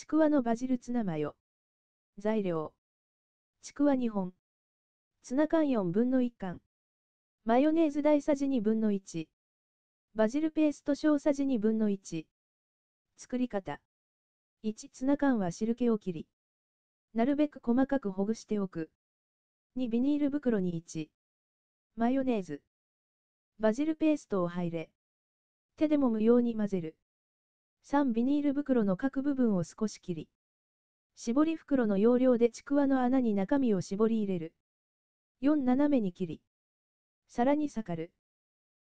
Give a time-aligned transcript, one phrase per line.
[0.00, 1.36] ちくわのバジルツナマヨ。
[2.16, 2.72] 材料。
[3.60, 4.32] ちくわ2本。
[5.22, 6.62] ツナ缶4分の1缶。
[7.44, 9.26] マヨネーズ大さじ2分の1。
[10.14, 12.24] バジルペースト小さじ2分の1。
[13.18, 13.78] 作り方。
[14.64, 16.26] 1ツナ缶は汁気を切り。
[17.12, 18.88] なるべく細かくほぐしておく。
[19.76, 21.10] 2ビニール袋に1。
[21.96, 22.62] マヨネーズ。
[23.58, 24.88] バジルペーストを入れ。
[25.76, 26.96] 手でも無用に混ぜる。
[27.84, 30.28] 3ビニール袋の各部分を少し切り。
[31.16, 34.54] 絞り袋の容量でちくわの穴に中身を絞り入れる。
[35.40, 36.40] 4斜めに切り。
[37.28, 38.12] 皿に盛る。